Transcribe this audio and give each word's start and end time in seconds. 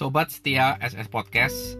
Sobat 0.00 0.32
setia 0.32 0.80
SS 0.80 1.12
Podcast, 1.12 1.76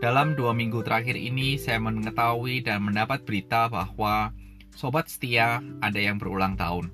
dalam 0.00 0.32
dua 0.32 0.56
minggu 0.56 0.80
terakhir 0.80 1.20
ini 1.20 1.60
saya 1.60 1.76
mengetahui 1.76 2.64
dan 2.64 2.80
mendapat 2.80 3.28
berita 3.28 3.68
bahwa 3.68 4.32
Sobat 4.72 5.12
setia 5.12 5.60
ada 5.84 6.00
yang 6.00 6.16
berulang 6.16 6.56
tahun. 6.56 6.88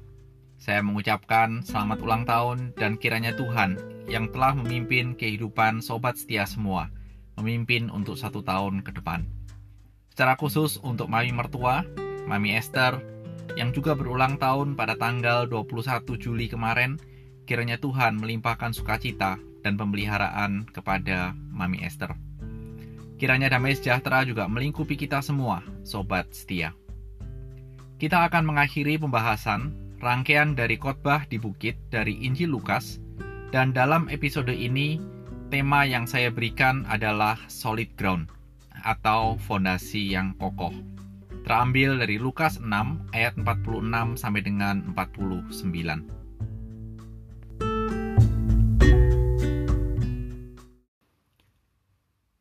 Saya 0.59 0.83
mengucapkan 0.83 1.63
selamat 1.63 2.03
ulang 2.03 2.27
tahun 2.27 2.75
dan 2.75 2.99
kiranya 2.99 3.39
Tuhan 3.39 3.79
yang 4.11 4.35
telah 4.35 4.59
memimpin 4.59 5.15
kehidupan 5.15 5.79
Sobat 5.79 6.19
setia 6.19 6.43
semua, 6.43 6.91
memimpin 7.39 7.87
untuk 7.87 8.19
satu 8.19 8.43
tahun 8.43 8.83
ke 8.83 8.99
depan. 8.99 9.31
Secara 10.11 10.35
khusus 10.35 10.83
untuk 10.83 11.07
Mami 11.07 11.31
Mertua, 11.31 11.87
Mami 12.27 12.51
Esther, 12.51 12.99
yang 13.55 13.71
juga 13.71 13.95
berulang 13.95 14.43
tahun 14.43 14.75
pada 14.75 14.99
tanggal 14.99 15.47
21 15.47 16.19
Juli 16.19 16.51
kemarin, 16.51 16.99
kiranya 17.47 17.79
Tuhan 17.79 18.19
melimpahkan 18.19 18.75
sukacita 18.75 19.54
dan 19.65 19.81
pemeliharaan 19.81 20.69
kepada 20.69 21.33
Mami 21.49 21.81
Esther. 21.81 22.13
Kiranya 23.17 23.49
damai 23.49 23.73
sejahtera 23.73 24.23
juga 24.29 24.45
melingkupi 24.45 25.01
kita 25.01 25.25
semua, 25.25 25.65
sobat 25.81 26.29
setia. 26.37 26.77
Kita 27.97 28.29
akan 28.29 28.45
mengakhiri 28.45 29.01
pembahasan 29.01 29.73
rangkaian 30.05 30.53
dari 30.53 30.77
khotbah 30.77 31.25
di 31.25 31.41
bukit 31.41 31.81
dari 31.89 32.21
Injil 32.21 32.53
Lukas 32.53 33.01
dan 33.49 33.73
dalam 33.73 34.13
episode 34.13 34.53
ini 34.53 35.01
tema 35.49 35.89
yang 35.89 36.05
saya 36.05 36.29
berikan 36.29 36.85
adalah 36.91 37.41
solid 37.49 37.89
ground 37.97 38.29
atau 38.85 39.41
fondasi 39.41 40.13
yang 40.13 40.37
kokoh. 40.37 40.75
Terambil 41.47 42.01
dari 42.01 42.17
Lukas 42.21 42.61
6 42.61 42.69
ayat 43.15 43.37
46 43.37 44.21
sampai 44.21 44.43
dengan 44.43 44.85
49. 44.93 46.24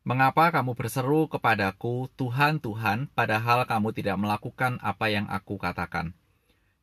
Mengapa 0.04 0.52
kamu 0.52 0.76
berseru 0.76 1.32
kepadaku, 1.32 2.12
Tuhan, 2.12 2.60
Tuhan, 2.60 3.08
padahal 3.16 3.64
kamu 3.64 3.96
tidak 3.96 4.20
melakukan 4.20 4.76
apa 4.84 5.08
yang 5.08 5.24
aku 5.32 5.56
katakan? 5.56 6.12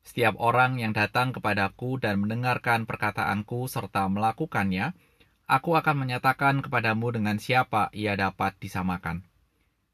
Setiap 0.02 0.42
orang 0.42 0.82
yang 0.82 0.90
datang 0.90 1.30
kepadaku 1.30 2.02
dan 2.02 2.18
mendengarkan 2.18 2.90
perkataanku 2.90 3.70
serta 3.70 4.10
melakukannya, 4.10 4.98
aku 5.46 5.78
akan 5.78 6.02
menyatakan 6.02 6.66
kepadamu 6.66 7.14
dengan 7.14 7.38
siapa 7.38 7.94
ia 7.94 8.18
dapat 8.18 8.58
disamakan. 8.58 9.22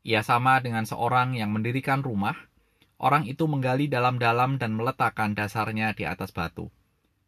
Ia 0.08 0.24
sama 0.24 0.64
dengan 0.64 0.88
seorang 0.88 1.36
yang 1.36 1.52
mendirikan 1.52 2.00
rumah, 2.08 2.48
orang 2.96 3.28
itu 3.28 3.44
menggali 3.44 3.92
dalam-dalam 3.92 4.56
dan 4.56 4.72
meletakkan 4.72 5.36
dasarnya 5.36 5.92
di 5.92 6.08
atas 6.08 6.32
batu. 6.32 6.72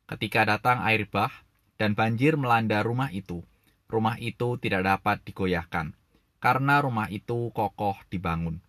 Ketika 0.07 0.47
datang 0.47 0.79
air 0.79 1.11
bah 1.11 1.43
dan 1.75 1.91
banjir 1.91 2.39
melanda 2.39 2.79
rumah 2.87 3.11
itu, 3.11 3.43
rumah 3.89 4.21
itu 4.21 4.55
tidak 4.61 4.85
dapat 4.85 5.25
digoyahkan, 5.25 5.97
karena 6.37 6.79
rumah 6.79 7.09
itu 7.09 7.49
kokoh 7.49 7.97
dibangun. 8.13 8.61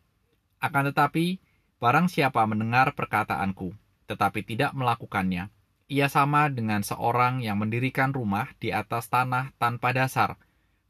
Akan 0.58 0.88
tetapi, 0.88 1.38
barang 1.76 2.08
siapa 2.08 2.40
mendengar 2.48 2.96
perkataanku, 2.96 3.76
tetapi 4.08 4.40
tidak 4.42 4.72
melakukannya, 4.72 5.52
ia 5.90 6.06
sama 6.08 6.48
dengan 6.48 6.80
seorang 6.80 7.44
yang 7.44 7.60
mendirikan 7.60 8.16
rumah 8.16 8.48
di 8.56 8.72
atas 8.72 9.12
tanah 9.12 9.52
tanpa 9.60 9.92
dasar. 9.92 10.40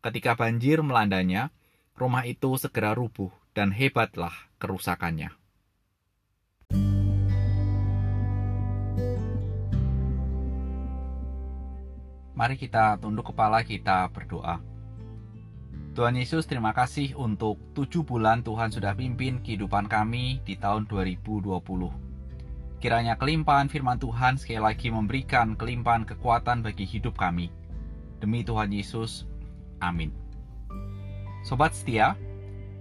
Ketika 0.00 0.38
banjir 0.38 0.80
melandanya, 0.80 1.50
rumah 1.98 2.24
itu 2.24 2.54
segera 2.56 2.94
rubuh 2.94 3.32
dan 3.52 3.74
hebatlah 3.74 4.32
kerusakannya. 4.62 5.39
Mari 12.40 12.56
kita 12.56 12.96
tunduk 12.96 13.36
kepala 13.36 13.60
kita 13.60 14.08
berdoa. 14.16 14.64
Tuhan 15.92 16.16
Yesus 16.16 16.48
terima 16.48 16.72
kasih 16.72 17.12
untuk 17.12 17.60
tujuh 17.76 18.00
bulan 18.00 18.40
Tuhan 18.40 18.72
sudah 18.72 18.96
pimpin 18.96 19.44
kehidupan 19.44 19.84
kami 19.92 20.40
di 20.48 20.56
tahun 20.56 20.88
2020. 20.88 21.60
Kiranya 22.80 23.20
kelimpahan 23.20 23.68
firman 23.68 24.00
Tuhan 24.00 24.40
sekali 24.40 24.56
lagi 24.56 24.88
memberikan 24.88 25.52
kelimpahan 25.52 26.08
kekuatan 26.08 26.64
bagi 26.64 26.88
hidup 26.88 27.12
kami. 27.20 27.52
Demi 28.24 28.40
Tuhan 28.40 28.72
Yesus, 28.72 29.28
amin. 29.84 30.08
Sobat 31.44 31.76
setia, 31.76 32.16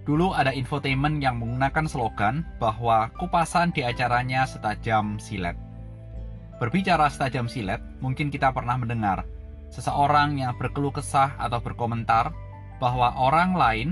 dulu 0.08 0.32
ada 0.32 0.56
infotainment 0.56 1.20
yang 1.20 1.36
menggunakan 1.36 1.84
slogan 1.84 2.48
bahwa 2.64 3.12
kupasan 3.20 3.76
di 3.76 3.84
acaranya 3.84 4.48
setajam 4.48 5.20
silet. 5.20 5.60
Berbicara 6.64 7.12
setajam 7.12 7.52
silet, 7.52 7.84
mungkin 8.00 8.32
kita 8.32 8.56
pernah 8.56 8.80
mendengar– 8.80 9.28
seseorang 9.70 10.42
yang 10.42 10.54
berkeluh 10.58 10.94
kesah 10.94 11.38
atau 11.38 11.62
berkomentar 11.62 12.34
bahwa 12.82 13.14
orang 13.18 13.54
lain 13.54 13.90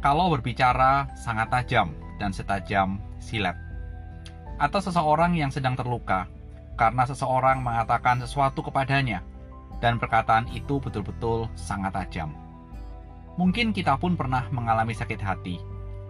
kalau 0.00 0.30
berbicara 0.30 1.10
sangat 1.18 1.50
tajam 1.50 1.92
dan 2.22 2.30
setajam 2.30 3.02
silet. 3.18 3.56
Atau 4.56 4.80
seseorang 4.80 5.36
yang 5.36 5.52
sedang 5.52 5.76
terluka 5.76 6.30
karena 6.80 7.04
seseorang 7.04 7.60
mengatakan 7.60 8.22
sesuatu 8.22 8.64
kepadanya 8.64 9.20
dan 9.80 10.00
perkataan 10.00 10.48
itu 10.52 10.80
betul-betul 10.80 11.48
sangat 11.56 11.92
tajam. 11.92 12.32
Mungkin 13.36 13.76
kita 13.76 14.00
pun 14.00 14.16
pernah 14.16 14.48
mengalami 14.48 14.96
sakit 14.96 15.20
hati 15.20 15.60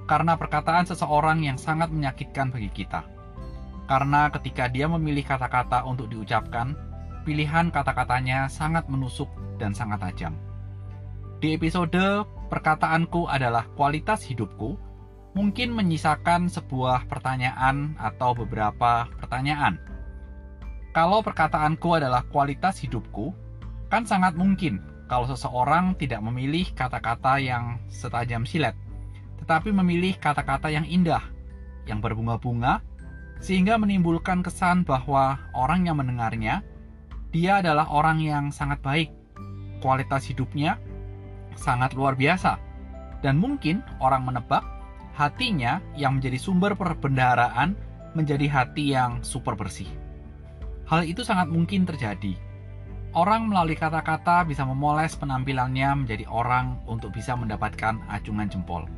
karena 0.07 0.39
perkataan 0.39 0.87
seseorang 0.87 1.43
yang 1.43 1.59
sangat 1.59 1.91
menyakitkan 1.91 2.55
bagi 2.55 2.71
kita. 2.71 3.03
Karena 3.87 4.31
ketika 4.31 4.67
dia 4.71 4.87
memilih 4.91 5.27
kata-kata 5.27 5.87
untuk 5.87 6.11
diucapkan, 6.11 6.75
pilihan 7.27 7.75
kata-katanya 7.75 8.47
sangat 8.47 8.87
menusuk 8.87 9.27
dan 9.59 9.75
sangat 9.75 9.99
tajam. 10.07 10.39
Di 11.43 11.59
episode 11.59 12.23
perkataanku 12.47 13.27
adalah 13.27 13.67
kualitas 13.75 14.23
hidupku, 14.23 14.79
mungkin 15.35 15.75
menyisakan 15.75 16.47
sebuah 16.47 17.11
pertanyaan 17.11 17.99
atau 17.99 18.33
beberapa 18.33 19.11
pertanyaan. 19.19 19.77
Kalau 20.95 21.21
perkataanku 21.21 21.99
adalah 21.99 22.25
kualitas 22.31 22.81
hidupku, 22.81 23.35
kan 23.93 24.09
sangat 24.09 24.33
mungkin 24.33 24.81
kalau 25.11 25.29
seseorang 25.29 25.93
tidak 26.01 26.25
memilih 26.25 26.73
kata-kata 26.73 27.37
yang 27.37 27.77
setajam 27.93 28.49
silet, 28.49 28.73
tetapi 29.45 29.75
memilih 29.77 30.17
kata-kata 30.17 30.73
yang 30.73 30.89
indah, 30.89 31.21
yang 31.85 32.01
berbunga-bunga, 32.01 32.81
sehingga 33.45 33.77
menimbulkan 33.77 34.41
kesan 34.41 34.89
bahwa 34.89 35.37
orang 35.53 35.85
yang 35.85 36.01
mendengarnya 36.01 36.65
dia 37.37 37.61
adalah 37.61 37.93
orang 37.93 38.25
yang 38.25 38.49
sangat 38.49 38.81
baik. 38.81 39.13
Kualitas 39.85 40.25
hidupnya 40.25 40.81
sangat 41.53 41.93
luar 41.93 42.17
biasa. 42.17 42.57
Dan 43.21 43.37
mungkin 43.37 43.85
orang 44.01 44.25
menebak 44.25 44.65
hatinya 45.13 45.85
yang 45.93 46.17
menjadi 46.17 46.41
sumber 46.41 46.73
perbendaharaan 46.73 47.77
menjadi 48.17 48.49
hati 48.49 48.97
yang 48.97 49.21
super 49.21 49.53
bersih. 49.53 49.89
Hal 50.89 51.05
itu 51.05 51.21
sangat 51.21 51.53
mungkin 51.53 51.85
terjadi. 51.85 52.33
Orang 53.13 53.53
melalui 53.53 53.77
kata-kata 53.77 54.49
bisa 54.49 54.65
memoles 54.65 55.13
penampilannya 55.21 56.05
menjadi 56.05 56.25
orang 56.33 56.81
untuk 56.89 57.13
bisa 57.13 57.37
mendapatkan 57.37 58.01
acungan 58.09 58.49
jempol. 58.49 58.89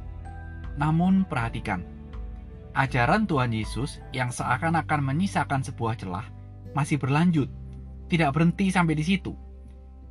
Namun 0.78 1.26
perhatikan, 1.26 1.82
ajaran 2.78 3.26
Tuhan 3.26 3.50
Yesus 3.50 3.98
yang 4.14 4.30
seakan-akan 4.30 5.02
menyisakan 5.02 5.66
sebuah 5.66 5.98
celah 5.98 6.26
masih 6.78 7.02
berlanjut 7.02 7.50
tidak 8.08 8.34
berhenti 8.34 8.72
sampai 8.72 8.96
di 8.96 9.04
situ 9.04 9.36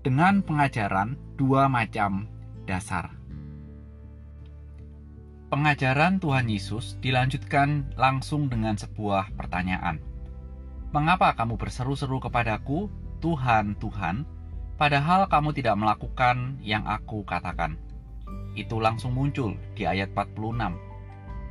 dengan 0.06 0.40
pengajaran 0.46 1.18
dua 1.36 1.68
macam 1.68 2.30
dasar. 2.64 3.12
Pengajaran 5.48 6.20
Tuhan 6.20 6.48
Yesus 6.48 7.00
dilanjutkan 7.00 7.96
langsung 7.96 8.52
dengan 8.52 8.76
sebuah 8.76 9.32
pertanyaan. 9.36 10.00
Mengapa 10.92 11.36
kamu 11.36 11.56
berseru-seru 11.56 12.20
kepadaku, 12.20 12.92
Tuhan, 13.24 13.80
Tuhan, 13.80 14.28
padahal 14.76 15.28
kamu 15.32 15.56
tidak 15.56 15.76
melakukan 15.80 16.60
yang 16.64 16.84
aku 16.84 17.24
katakan? 17.24 17.80
Itu 18.60 18.84
langsung 18.84 19.16
muncul 19.16 19.56
di 19.76 19.88
ayat 19.88 20.12
46. 20.12 20.76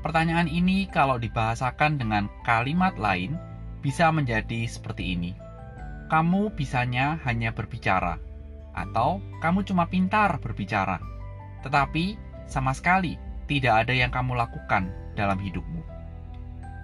Pertanyaan 0.04 0.48
ini 0.48 0.86
kalau 0.92 1.16
dibahasakan 1.16 1.96
dengan 1.96 2.28
kalimat 2.44 2.94
lain 3.00 3.40
bisa 3.80 4.12
menjadi 4.12 4.68
seperti 4.68 5.16
ini 5.16 5.45
kamu 6.06 6.54
bisanya 6.54 7.18
hanya 7.26 7.50
berbicara, 7.50 8.18
atau 8.76 9.18
kamu 9.42 9.66
cuma 9.66 9.88
pintar 9.90 10.38
berbicara, 10.38 11.02
tetapi 11.66 12.14
sama 12.46 12.70
sekali 12.76 13.18
tidak 13.50 13.86
ada 13.86 13.94
yang 13.94 14.10
kamu 14.14 14.38
lakukan 14.38 14.90
dalam 15.18 15.38
hidupmu. 15.40 15.82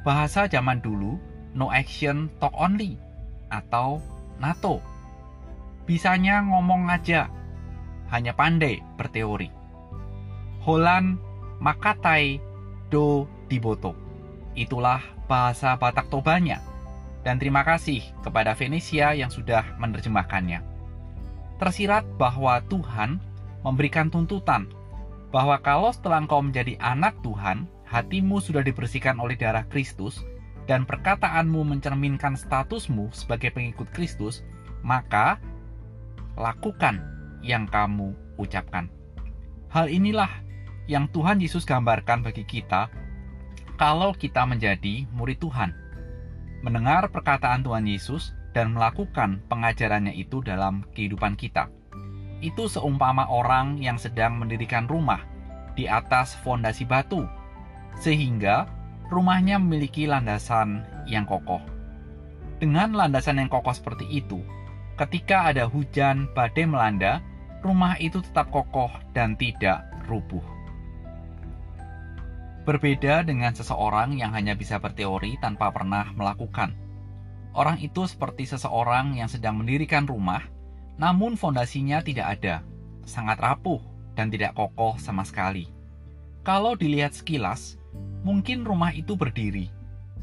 Bahasa 0.03 0.51
zaman 0.51 0.83
dulu, 0.83 1.19
no 1.55 1.71
action 1.71 2.27
talk 2.43 2.55
only, 2.59 2.99
atau 3.53 4.03
NATO. 4.43 4.83
Bisanya 5.87 6.43
ngomong 6.43 6.91
aja, 6.91 7.31
hanya 8.11 8.35
pandai 8.35 8.83
berteori. 8.99 9.51
Holan 10.63 11.19
makatai 11.63 12.39
do 12.91 13.27
diboto. 13.47 13.95
Itulah 14.59 15.03
bahasa 15.27 15.75
Batak 15.79 16.11
Tobanya 16.11 16.72
dan 17.23 17.39
terima 17.39 17.63
kasih 17.63 18.03
kepada 18.23 18.55
Venesia 18.55 19.15
yang 19.15 19.31
sudah 19.31 19.63
menerjemahkannya. 19.79 20.63
Tersirat 21.63 22.03
bahwa 22.19 22.59
Tuhan 22.67 23.23
memberikan 23.63 24.11
tuntutan 24.11 24.67
bahwa 25.33 25.57
kalau 25.63 25.95
setelah 25.95 26.21
engkau 26.21 26.45
menjadi 26.45 26.77
anak 26.83 27.17
Tuhan, 27.25 27.65
hatimu 27.89 28.43
sudah 28.43 28.61
dibersihkan 28.61 29.17
oleh 29.17 29.39
darah 29.39 29.65
Kristus, 29.65 30.21
dan 30.69 30.87
perkataanmu 30.87 31.67
mencerminkan 31.67 32.39
statusmu 32.39 33.11
sebagai 33.11 33.51
pengikut 33.51 33.89
Kristus, 33.91 34.45
maka 34.85 35.41
lakukan 36.37 37.03
yang 37.43 37.67
kamu 37.67 38.15
ucapkan. 38.39 38.87
Hal 39.73 39.89
inilah 39.89 40.31
yang 40.87 41.09
Tuhan 41.11 41.41
Yesus 41.41 41.65
gambarkan 41.65 42.23
bagi 42.23 42.45
kita 42.45 42.93
kalau 43.81 44.13
kita 44.15 44.45
menjadi 44.45 45.09
murid 45.11 45.41
Tuhan. 45.41 45.82
Mendengar 46.63 47.11
perkataan 47.11 47.67
Tuhan 47.67 47.91
Yesus 47.91 48.39
dan 48.55 48.71
melakukan 48.71 49.43
pengajarannya 49.51 50.15
itu 50.15 50.39
dalam 50.47 50.87
kehidupan 50.95 51.35
kita. 51.35 51.67
Itu 52.39 52.71
seumpama 52.71 53.27
orang 53.27 53.83
yang 53.83 53.99
sedang 53.99 54.39
mendirikan 54.39 54.87
rumah 54.87 55.27
di 55.75 55.91
atas 55.91 56.39
fondasi 56.47 56.87
batu, 56.87 57.27
sehingga 57.99 58.71
rumahnya 59.11 59.59
memiliki 59.59 60.07
landasan 60.07 60.87
yang 61.11 61.27
kokoh. 61.27 61.59
Dengan 62.63 62.95
landasan 62.95 63.43
yang 63.43 63.51
kokoh 63.51 63.75
seperti 63.75 64.07
itu, 64.07 64.39
ketika 64.95 65.51
ada 65.51 65.67
hujan 65.67 66.31
badai 66.31 66.63
melanda, 66.63 67.19
rumah 67.67 67.99
itu 67.99 68.23
tetap 68.23 68.55
kokoh 68.55 68.91
dan 69.11 69.35
tidak 69.35 69.83
rubuh. 70.07 70.52
Berbeda 72.63 73.27
dengan 73.27 73.51
seseorang 73.51 74.15
yang 74.15 74.31
hanya 74.39 74.55
bisa 74.55 74.79
berteori 74.79 75.35
tanpa 75.43 75.75
pernah 75.75 76.07
melakukan. 76.15 76.79
Orang 77.59 77.83
itu 77.83 78.07
seperti 78.07 78.47
seseorang 78.47 79.19
yang 79.19 79.27
sedang 79.27 79.59
mendirikan 79.59 80.07
rumah, 80.07 80.47
namun 80.95 81.35
fondasinya 81.35 81.99
tidak 82.07 82.39
ada, 82.39 82.63
sangat 83.03 83.43
rapuh 83.43 83.83
dan 84.15 84.31
tidak 84.31 84.55
kokoh 84.55 84.95
sama 84.95 85.27
sekali. 85.27 85.67
Kalau 86.47 86.79
dilihat 86.79 87.19
sekilas, 87.19 87.83
mungkin 88.23 88.63
rumah 88.63 88.95
itu 88.95 89.19
berdiri, 89.19 89.67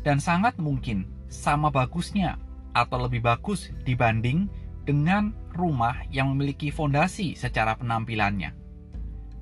dan 0.07 0.23
sangat 0.23 0.55
mungkin 0.55 1.11
sama 1.27 1.67
bagusnya 1.67 2.39
atau 2.71 3.03
lebih 3.03 3.19
bagus 3.19 3.67
dibanding 3.83 4.47
dengan 4.87 5.35
rumah 5.59 6.07
yang 6.07 6.31
memiliki 6.31 6.71
fondasi 6.71 7.35
secara 7.35 7.75
penampilannya. 7.75 8.55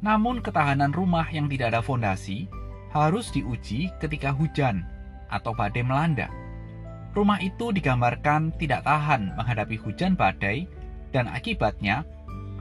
Namun 0.02 0.42
ketahanan 0.42 0.94
rumah 0.94 1.30
yang 1.30 1.46
tidak 1.46 1.78
ada 1.78 1.82
fondasi 1.86 2.50
harus 2.92 3.30
diuji 3.34 3.92
ketika 4.00 4.32
hujan 4.32 4.84
atau 5.28 5.52
badai 5.52 5.84
melanda. 5.84 6.32
Rumah 7.12 7.42
itu 7.42 7.74
digambarkan 7.74 8.54
tidak 8.62 8.86
tahan 8.86 9.34
menghadapi 9.34 9.76
hujan 9.82 10.14
badai 10.14 10.70
dan 11.10 11.26
akibatnya 11.28 12.06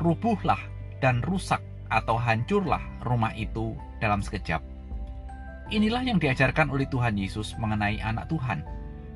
rubuhlah 0.00 0.58
dan 0.98 1.20
rusak 1.24 1.60
atau 1.92 2.16
hancurlah 2.18 2.82
rumah 3.04 3.30
itu 3.36 3.76
dalam 4.02 4.24
sekejap. 4.24 4.64
Inilah 5.66 6.02
yang 6.06 6.22
diajarkan 6.22 6.70
oleh 6.70 6.86
Tuhan 6.86 7.18
Yesus 7.18 7.58
mengenai 7.58 7.98
anak 7.98 8.30
Tuhan, 8.30 8.62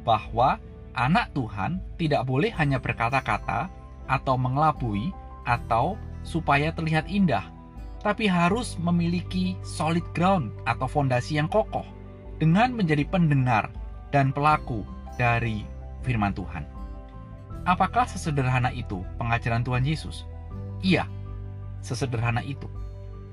bahwa 0.02 0.58
anak 0.98 1.30
Tuhan 1.30 1.78
tidak 1.94 2.26
boleh 2.26 2.50
hanya 2.58 2.82
berkata-kata 2.82 3.70
atau 4.10 4.34
mengelabui 4.34 5.14
atau 5.46 5.94
supaya 6.26 6.74
terlihat 6.74 7.06
indah, 7.06 7.46
tapi 8.00 8.24
harus 8.24 8.80
memiliki 8.80 9.56
solid 9.60 10.04
ground 10.16 10.52
atau 10.64 10.88
fondasi 10.88 11.36
yang 11.36 11.48
kokoh 11.48 11.84
dengan 12.40 12.72
menjadi 12.72 13.04
pendengar 13.04 13.68
dan 14.08 14.32
pelaku 14.32 14.82
dari 15.20 15.62
firman 16.00 16.32
Tuhan. 16.32 16.64
Apakah 17.68 18.08
sesederhana 18.08 18.72
itu 18.72 19.04
pengajaran 19.20 19.60
Tuhan 19.60 19.84
Yesus? 19.84 20.24
Iya, 20.80 21.04
sesederhana 21.84 22.40
itu. 22.40 22.66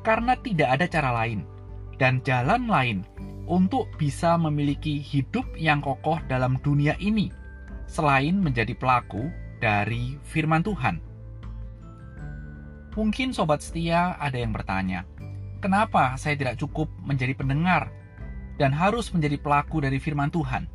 Karena 0.04 0.36
tidak 0.36 0.76
ada 0.80 0.86
cara 0.88 1.12
lain 1.24 1.48
dan 1.96 2.20
jalan 2.28 2.68
lain 2.68 3.08
untuk 3.48 3.88
bisa 3.96 4.36
memiliki 4.36 5.00
hidup 5.00 5.48
yang 5.56 5.80
kokoh 5.80 6.20
dalam 6.28 6.60
dunia 6.60 7.00
ini 7.00 7.32
selain 7.88 8.36
menjadi 8.44 8.76
pelaku 8.76 9.32
dari 9.64 10.20
firman 10.28 10.62
Tuhan 10.62 11.07
Mungkin 12.98 13.30
sobat 13.30 13.62
setia 13.62 14.18
ada 14.18 14.42
yang 14.42 14.58
bertanya, 14.58 15.06
kenapa 15.62 16.18
saya 16.18 16.34
tidak 16.34 16.58
cukup 16.58 16.90
menjadi 17.06 17.38
pendengar 17.38 17.94
dan 18.58 18.74
harus 18.74 19.14
menjadi 19.14 19.38
pelaku 19.38 19.86
dari 19.86 20.02
firman 20.02 20.34
Tuhan? 20.34 20.66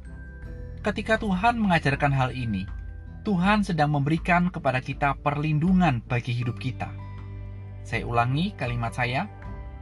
Ketika 0.87 1.19
Tuhan 1.19 1.59
mengajarkan 1.59 2.15
hal 2.15 2.31
ini, 2.31 2.63
Tuhan 3.27 3.67
sedang 3.67 3.91
memberikan 3.91 4.55
kepada 4.55 4.79
kita 4.79 5.19
perlindungan 5.19 5.99
bagi 6.07 6.31
hidup 6.31 6.63
kita. 6.63 6.95
Saya 7.83 8.07
ulangi 8.07 8.55
kalimat 8.55 8.95
saya, 8.95 9.27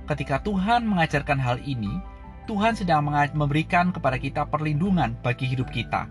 ketika 0.09 0.41
Tuhan 0.41 0.89
mengajarkan 0.89 1.37
hal 1.37 1.61
ini, 1.61 1.93
Tuhan 2.49 2.73
sedang 2.73 3.05
memberikan 3.37 3.93
kepada 3.93 4.17
kita 4.17 4.49
perlindungan 4.49 5.13
bagi 5.21 5.45
hidup 5.45 5.69
kita 5.69 6.09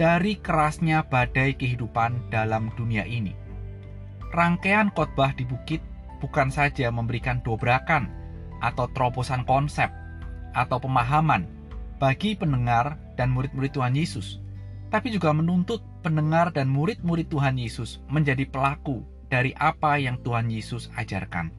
dari 0.00 0.40
kerasnya 0.40 1.04
badai 1.04 1.52
kehidupan 1.52 2.32
dalam 2.32 2.72
dunia 2.80 3.04
ini 3.04 3.45
rangkaian 4.36 4.92
khotbah 4.92 5.32
di 5.32 5.48
bukit 5.48 5.80
bukan 6.20 6.52
saja 6.52 6.92
memberikan 6.92 7.40
dobrakan 7.40 8.12
atau 8.60 8.84
terobosan 8.92 9.48
konsep 9.48 9.88
atau 10.52 10.76
pemahaman 10.76 11.48
bagi 11.96 12.36
pendengar 12.36 13.00
dan 13.16 13.32
murid-murid 13.32 13.72
Tuhan 13.72 13.96
Yesus, 13.96 14.40
tapi 14.92 15.08
juga 15.08 15.32
menuntut 15.32 15.80
pendengar 16.04 16.52
dan 16.52 16.68
murid-murid 16.68 17.32
Tuhan 17.32 17.56
Yesus 17.56 18.04
menjadi 18.12 18.44
pelaku 18.44 19.00
dari 19.32 19.56
apa 19.56 19.96
yang 19.96 20.20
Tuhan 20.20 20.52
Yesus 20.52 20.92
ajarkan. 20.94 21.50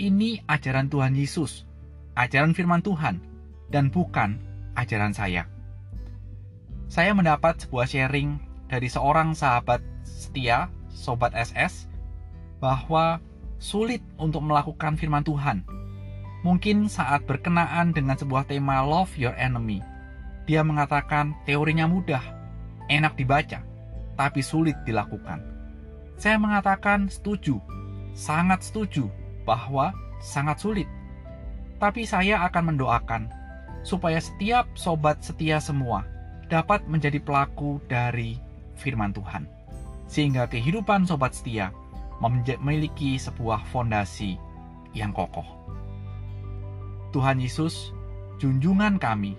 Ini 0.00 0.48
ajaran 0.48 0.88
Tuhan 0.88 1.12
Yesus, 1.12 1.68
ajaran 2.16 2.56
firman 2.56 2.80
Tuhan, 2.80 3.20
dan 3.68 3.92
bukan 3.92 4.40
ajaran 4.78 5.12
saya. 5.12 5.44
Saya 6.88 7.12
mendapat 7.12 7.60
sebuah 7.60 7.84
sharing 7.84 8.40
dari 8.72 8.88
seorang 8.88 9.36
sahabat 9.36 9.84
setia, 10.06 10.72
sobat 10.88 11.36
SS, 11.36 11.90
bahwa 12.58 13.22
sulit 13.58 14.02
untuk 14.18 14.42
melakukan 14.46 14.94
firman 14.94 15.26
Tuhan. 15.26 15.66
Mungkin 16.46 16.86
saat 16.86 17.26
berkenaan 17.26 17.90
dengan 17.90 18.14
sebuah 18.14 18.46
tema 18.46 18.78
Love 18.86 19.18
Your 19.18 19.34
Enemy, 19.34 19.82
dia 20.46 20.62
mengatakan 20.62 21.34
teorinya 21.42 21.90
mudah, 21.90 22.22
enak 22.86 23.18
dibaca, 23.18 23.60
tapi 24.14 24.40
sulit 24.40 24.78
dilakukan. 24.86 25.42
Saya 26.14 26.38
mengatakan 26.38 27.10
setuju, 27.10 27.58
sangat 28.14 28.62
setuju 28.62 29.10
bahwa 29.42 29.90
sangat 30.22 30.62
sulit. 30.62 30.88
Tapi 31.78 32.02
saya 32.06 32.42
akan 32.46 32.74
mendoakan 32.74 33.30
supaya 33.86 34.18
setiap 34.18 34.66
sobat 34.74 35.22
setia 35.22 35.62
semua 35.62 36.02
dapat 36.50 36.82
menjadi 36.90 37.22
pelaku 37.22 37.78
dari 37.86 38.38
firman 38.74 39.14
Tuhan. 39.14 39.46
Sehingga 40.10 40.50
kehidupan 40.50 41.06
sobat 41.06 41.38
setia 41.38 41.70
memiliki 42.18 43.14
sebuah 43.18 43.62
fondasi 43.70 44.38
yang 44.94 45.14
kokoh. 45.14 45.46
Tuhan 47.14 47.40
Yesus, 47.40 47.94
junjungan 48.42 49.00
kami, 49.00 49.38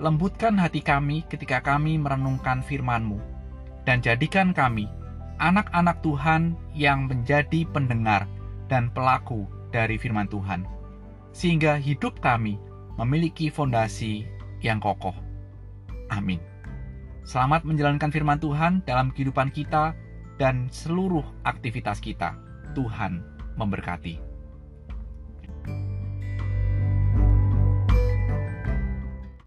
lembutkan 0.00 0.56
hati 0.56 0.80
kami 0.80 1.26
ketika 1.28 1.60
kami 1.60 2.00
merenungkan 2.00 2.64
firman-Mu, 2.64 3.20
dan 3.84 4.00
jadikan 4.00 4.56
kami 4.56 4.88
anak-anak 5.42 6.00
Tuhan 6.00 6.54
yang 6.72 7.10
menjadi 7.10 7.66
pendengar 7.74 8.24
dan 8.70 8.88
pelaku 8.94 9.44
dari 9.74 9.98
firman 9.98 10.30
Tuhan, 10.30 10.64
sehingga 11.34 11.76
hidup 11.76 12.22
kami 12.22 12.56
memiliki 12.96 13.50
fondasi 13.50 14.24
yang 14.62 14.78
kokoh. 14.78 15.14
Amin. 16.14 16.38
Selamat 17.24 17.64
menjalankan 17.64 18.12
firman 18.12 18.38
Tuhan 18.38 18.84
dalam 18.84 19.10
kehidupan 19.10 19.50
kita 19.50 19.96
dan 20.40 20.66
seluruh 20.70 21.24
aktivitas 21.46 22.02
kita. 22.02 22.34
Tuhan 22.74 23.22
memberkati. 23.54 24.33